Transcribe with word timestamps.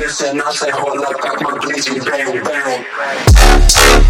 Listen, 0.00 0.40
I 0.40 0.52
say 0.52 0.70
hold 0.70 0.98
up, 0.98 1.20
got 1.20 1.42
my 1.42 1.50
glizzy 1.58 2.04
bang 2.04 2.42
bang. 2.42 4.09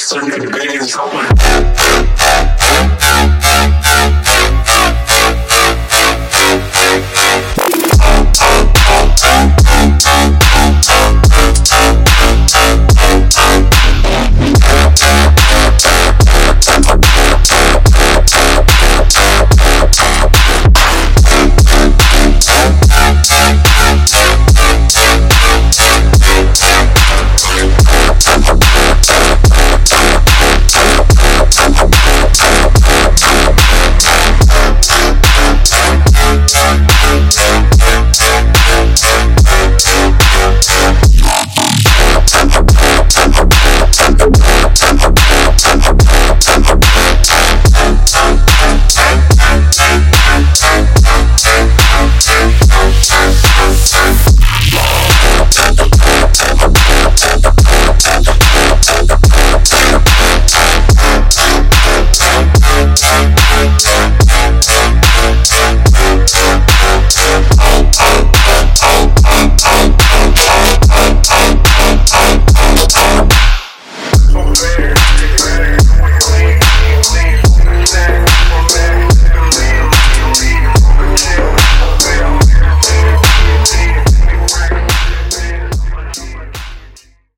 certain 0.00 0.30
companions 0.30 0.96